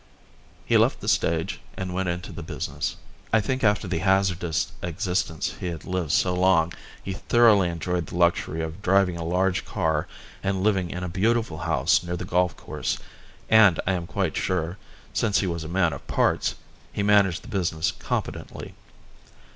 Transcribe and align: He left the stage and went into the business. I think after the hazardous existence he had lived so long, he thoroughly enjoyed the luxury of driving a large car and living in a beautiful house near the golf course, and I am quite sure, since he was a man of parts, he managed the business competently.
He 0.65 0.79
left 0.79 0.99
the 0.99 1.07
stage 1.07 1.61
and 1.77 1.93
went 1.93 2.09
into 2.09 2.31
the 2.31 2.41
business. 2.41 2.95
I 3.31 3.39
think 3.39 3.63
after 3.63 3.87
the 3.87 3.99
hazardous 3.99 4.71
existence 4.81 5.53
he 5.59 5.67
had 5.67 5.85
lived 5.85 6.11
so 6.11 6.33
long, 6.33 6.73
he 7.03 7.13
thoroughly 7.13 7.69
enjoyed 7.69 8.07
the 8.07 8.17
luxury 8.17 8.63
of 8.63 8.81
driving 8.81 9.15
a 9.15 9.23
large 9.23 9.63
car 9.63 10.07
and 10.41 10.63
living 10.63 10.89
in 10.89 11.03
a 11.03 11.07
beautiful 11.07 11.59
house 11.59 12.01
near 12.01 12.17
the 12.17 12.25
golf 12.25 12.57
course, 12.57 12.97
and 13.47 13.79
I 13.85 13.91
am 13.93 14.07
quite 14.07 14.35
sure, 14.35 14.79
since 15.13 15.37
he 15.41 15.45
was 15.45 15.63
a 15.63 15.67
man 15.69 15.93
of 15.93 16.07
parts, 16.07 16.55
he 16.91 17.03
managed 17.03 17.43
the 17.43 17.47
business 17.47 17.91
competently. 17.91 18.73